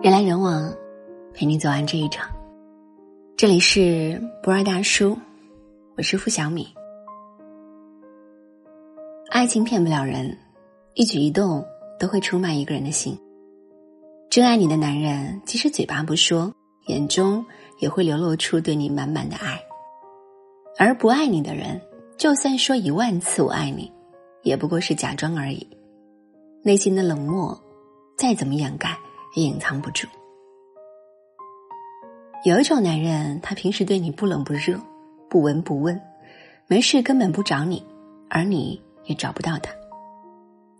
[0.00, 0.72] 人来人往，
[1.34, 2.28] 陪你走完这一场。
[3.36, 5.16] 这里是不二大叔，
[5.96, 6.66] 我是付小米。
[9.30, 10.36] 爱情骗不了人，
[10.94, 11.64] 一举一动
[11.98, 13.16] 都会出卖一个人的心。
[14.30, 16.52] 真爱你的男人，即使嘴巴不说，
[16.86, 17.44] 眼中
[17.78, 19.58] 也会流露出对你满满的爱；
[20.78, 21.80] 而不爱你的人，
[22.16, 23.92] 就算说一万次我爱你，
[24.42, 25.68] 也不过是假装而已。
[26.62, 27.58] 内心的冷漠，
[28.16, 28.96] 再怎么掩盖，
[29.34, 30.06] 也隐藏不住。
[32.44, 34.80] 有一种男人，他平时对你不冷不热，
[35.28, 36.00] 不闻不问，
[36.66, 37.84] 没事根本不找你，
[38.28, 39.72] 而你也找不到他。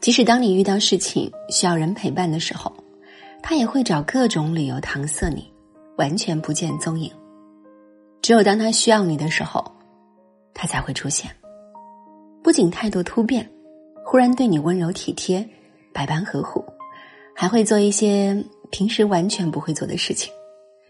[0.01, 2.73] 即使当你遇到事情需要人陪伴的时候，
[3.43, 5.53] 他也会找各种理由搪塞你，
[5.97, 7.11] 完全不见踪影。
[8.21, 9.65] 只有当他需要你的时候，
[10.55, 11.31] 他才会出现。
[12.43, 13.49] 不仅态度突变，
[14.05, 15.49] 忽然对你温柔体贴，
[15.93, 16.65] 百般呵护，
[17.35, 20.33] 还会做一些平时完全不会做的事情。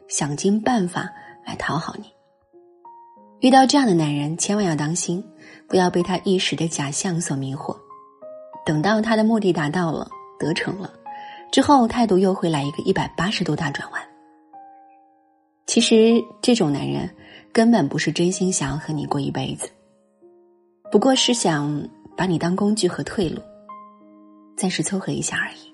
[0.09, 1.11] 想尽办法
[1.47, 2.05] 来讨好你。
[3.41, 5.23] 遇到这样的男人，千万要当心，
[5.69, 7.77] 不要被他一时的假象所迷惑。
[8.65, 10.93] 等到他的目的达到了，得逞了，
[11.53, 14.03] 之后态度又会来一个一百八十度大转弯。
[15.67, 17.09] 其实这种男人
[17.53, 19.71] 根本不是真心想要和你过一辈子，
[20.91, 23.41] 不过是想把你当工具和退路，
[24.59, 25.73] 暂时凑合一下而已。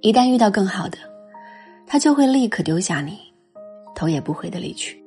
[0.00, 0.96] 一旦遇到更好的。
[1.90, 3.18] 他就会立刻丢下你，
[3.94, 5.02] 头也不回的离去。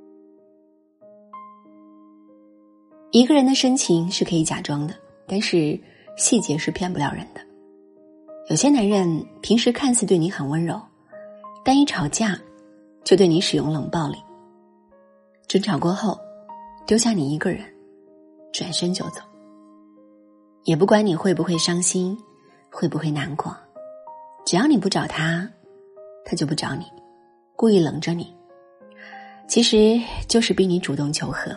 [3.11, 4.95] 一个人的深情是可以假装的，
[5.27, 5.79] 但是
[6.17, 7.41] 细节是骗不了人的。
[8.49, 10.81] 有些男人平时看似对你很温柔，
[11.63, 12.35] 但一吵架
[13.03, 14.17] 就对你使用冷暴力。
[15.47, 16.19] 争吵过后，
[16.87, 17.63] 丢下你一个人，
[18.51, 19.21] 转身就走，
[20.63, 22.17] 也不管你会不会伤心，
[22.69, 23.55] 会不会难过，
[24.45, 25.49] 只要你不找他。
[26.23, 26.85] 他就不找你，
[27.55, 28.31] 故意冷着你，
[29.47, 31.51] 其实就是逼你主动求和。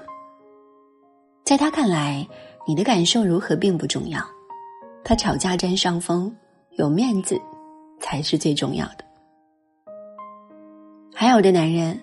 [1.45, 2.27] 在他看来，
[2.67, 4.19] 你的感受如何并不重要，
[5.05, 6.35] 他吵架占上风，
[6.79, 7.39] 有面子
[8.01, 9.05] 才是最重要的。
[11.15, 12.01] 还有的男人，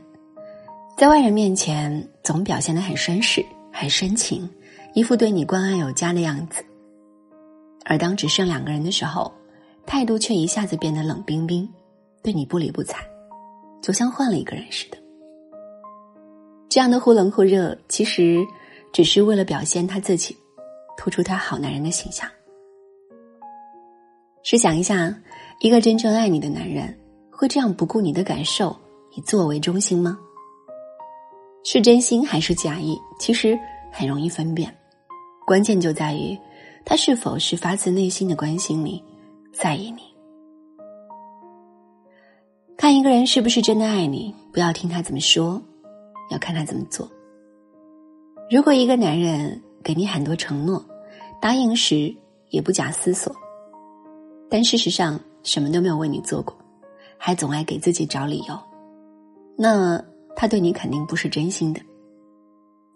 [0.96, 3.44] 在外人面前总表现的很绅士、
[3.74, 4.48] 很深情，
[4.94, 6.64] 一副对你关爱有加的样子，
[7.86, 9.32] 而当只剩两个人的时候，
[9.86, 11.68] 态度却一下子变得冷冰冰。
[12.24, 13.00] 对你不理不睬，
[13.82, 14.98] 就像换了一个人似的。
[16.70, 18.46] 这样的忽冷忽热，其实
[18.94, 20.38] 只是为了表现他自己，
[20.98, 22.30] 突出他好男人的形象。
[24.44, 25.14] 试想一下，
[25.60, 26.96] 一个真正爱你的男人，
[27.32, 28.76] 会这样不顾你的感受，
[29.16, 30.18] 以自我为中心吗？
[31.64, 32.96] 是真心还是假意？
[33.20, 33.58] 其实
[33.92, 34.72] 很容易分辨，
[35.46, 36.38] 关键就在于
[36.84, 39.04] 他是否是发自内心的关心你，
[39.54, 40.02] 在意你。
[42.78, 45.62] 看一个人是不是真的爱你，不要听他怎么说，
[46.32, 47.10] 要看他怎么做。
[48.50, 50.84] 如果一个男人给你很多承诺，
[51.40, 52.14] 答应时
[52.50, 53.34] 也不假思索，
[54.50, 56.58] 但事实上什么都没有为你做过，
[57.18, 58.60] 还总爱给自己找理由，
[59.58, 60.04] 那
[60.36, 61.80] 他对你肯定不是真心的。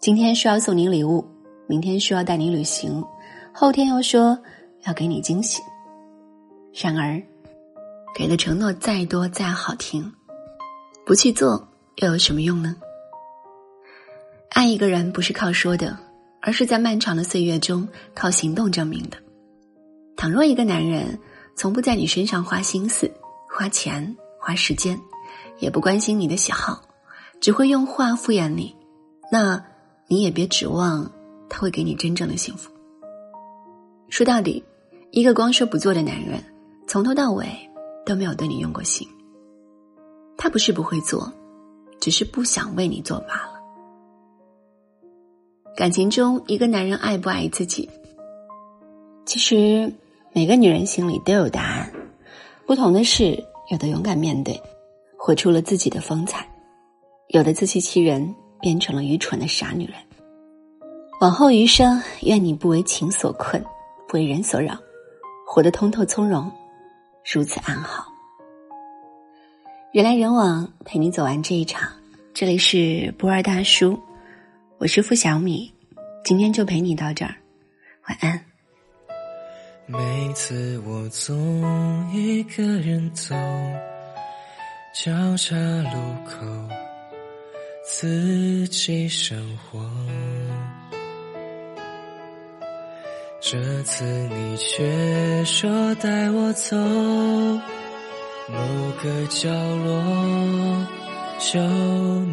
[0.02, 1.24] 今天需要送你礼物，
[1.68, 3.04] 明天需要带你旅行，
[3.58, 4.38] 后天又说
[4.86, 5.62] 要给你惊喜，
[6.74, 7.24] 然而。
[8.14, 10.12] 给的承诺再多再好听，
[11.06, 12.76] 不去做又有什么用呢？
[14.50, 15.98] 爱一个人不是靠说的，
[16.42, 19.18] 而是在漫长的岁月中靠行动证明的。
[20.18, 21.18] 倘若一个男人
[21.56, 23.10] 从不在你身上花心思、
[23.50, 25.00] 花钱、花时间，
[25.60, 26.82] 也不关心你的喜好，
[27.40, 28.76] 只会用话敷衍你，
[29.32, 29.64] 那
[30.08, 31.10] 你也别指望
[31.50, 32.70] 他会给你真正的幸福。
[34.10, 34.64] 说到底，
[35.12, 36.44] 一个光说不做的男人，
[36.88, 37.46] 从头到尾。
[38.06, 39.08] 都没有对你用过心，
[40.38, 41.34] 他不是不会做，
[42.00, 43.60] 只是不想为你做罢了。
[45.76, 47.90] 感情中，一个男人爱不爱自己，
[49.26, 49.92] 其实
[50.34, 51.92] 每个女人心里都有答案。
[52.68, 54.62] 不同的是，有的勇敢面对，
[55.18, 56.46] 活出了自己的风采；
[57.30, 59.96] 有的自欺欺人，变成了愚蠢的傻女人。
[61.22, 63.60] 往后余生，愿你不为情所困，
[64.08, 64.78] 不为人所扰，
[65.46, 66.52] 活得通透从容。
[67.34, 68.06] 如此安好，
[69.92, 71.92] 人来人往，陪你走完这一场。
[72.34, 73.98] 这里是不二大叔，
[74.78, 75.74] 我是付小米，
[76.24, 77.36] 今天就陪你到这儿，
[78.08, 78.40] 晚安。
[79.88, 83.34] 每次我总一个人走，
[84.94, 86.46] 交叉路口，
[87.86, 89.80] 自己生活。
[93.48, 96.76] 这次你却说带我走
[98.48, 98.58] 某
[99.04, 99.48] 个角
[99.86, 100.88] 落，
[101.38, 101.60] 就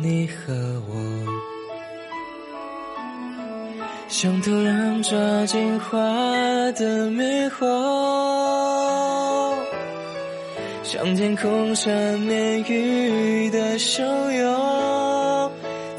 [0.00, 0.54] 你和
[0.88, 0.94] 我，
[4.08, 5.98] 像突然抓进花
[6.72, 7.66] 的迷惑，
[10.82, 15.01] 像天空上面雨的汹涌，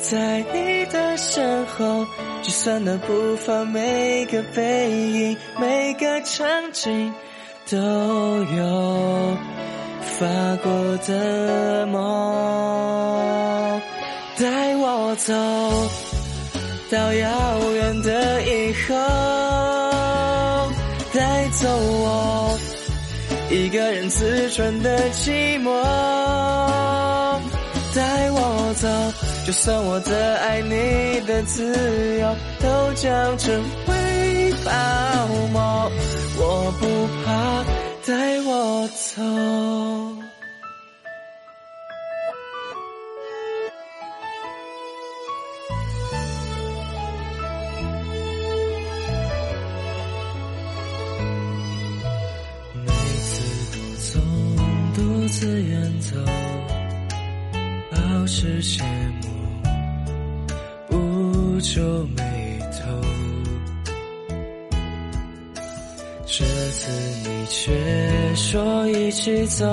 [0.04, 2.06] 在你的身后。
[2.44, 7.14] 就算那步伐，每个背影，每个场景，
[7.70, 9.38] 都有
[10.02, 10.28] 发
[10.62, 13.82] 过的梦。
[14.38, 15.34] 带我走
[16.92, 18.96] 到遥远的以后，
[21.14, 22.58] 带走我
[23.50, 26.53] 一个人自尊的寂寞。
[29.46, 35.92] 就算我的爱你的自由都将成为泡沫，
[36.38, 37.64] 我不怕。
[38.06, 40.13] 带我走。
[58.64, 58.82] 羡
[59.22, 59.28] 慕，
[60.88, 61.82] 不皱
[62.16, 62.90] 眉头。
[66.26, 66.90] 这次
[67.28, 69.66] 你却说一起走，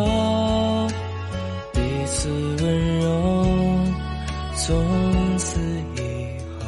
[1.72, 2.28] 彼此
[2.60, 3.06] 温柔，
[4.56, 5.60] 从此
[5.96, 6.00] 以
[6.58, 6.66] 后，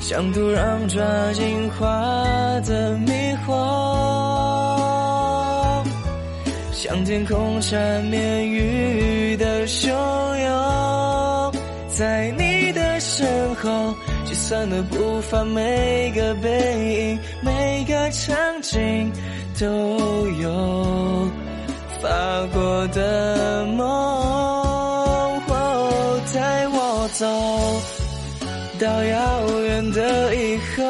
[0.00, 1.84] 像土壤抓紧花
[2.60, 3.12] 的迷
[3.44, 4.65] 惑。
[6.88, 11.52] 像天空缠绵雨的汹涌，
[11.88, 13.92] 在你的身后，
[14.24, 19.10] 计算的步伐，每个背影，每个场景，
[19.58, 19.66] 都
[20.40, 21.28] 有
[22.00, 24.46] 发过的梦。
[26.34, 27.26] 带我走
[28.78, 30.84] 到遥远的以后，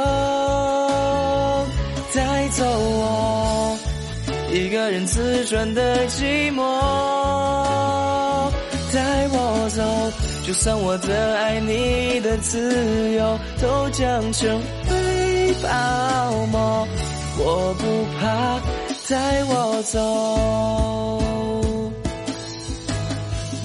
[4.56, 6.62] 一个人自转的寂寞，
[8.90, 9.82] 带我走，
[10.46, 14.48] 就算我的爱你的自由都将成
[14.90, 15.68] 为泡
[16.50, 16.88] 沫，
[17.36, 17.84] 我不
[18.18, 18.58] 怕，
[19.10, 21.22] 带我走。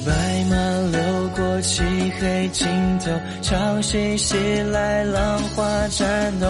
[0.04, 0.12] 白
[0.50, 0.56] 马
[0.92, 1.00] 流
[1.38, 1.84] 过漆
[2.20, 2.68] 黑尽
[3.00, 3.12] 头，
[3.42, 4.36] 潮汐袭
[4.74, 6.48] 来，浪花颤抖，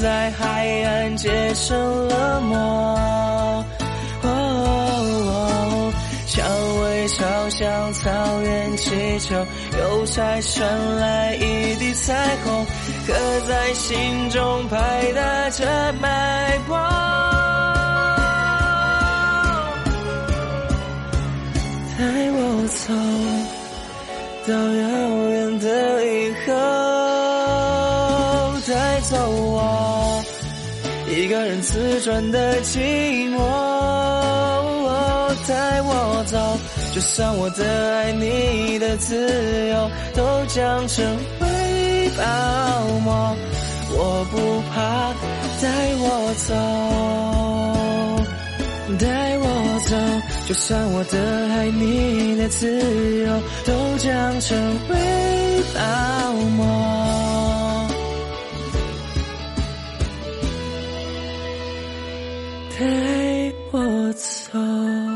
[0.00, 3.64] 在海岸结成了膜。
[6.26, 6.44] 蔷
[6.82, 8.10] 薇朝向草
[8.42, 9.34] 原祈求，
[9.78, 12.66] 邮差传来一地彩虹，
[13.06, 13.14] 刻
[13.46, 16.76] 在心中拍打着脉搏。
[21.96, 22.82] 带我走
[24.48, 26.03] 到遥远的
[31.64, 33.38] 一个人自转的寂寞。
[35.46, 36.38] 带我走，
[36.94, 37.64] 就算我的
[37.96, 41.04] 爱你的自由都将成
[41.40, 42.22] 为泡
[43.04, 43.36] 沫，
[43.90, 45.12] 我不怕。
[45.60, 46.54] 带我走，
[48.98, 49.44] 带我
[49.88, 49.96] 走。
[50.46, 51.18] 就算我的
[51.54, 52.66] 爱你的自
[53.24, 54.56] 由都将成
[54.90, 54.94] 为
[55.74, 55.80] 泡
[56.56, 57.83] 沫，
[62.76, 65.13] 带我走。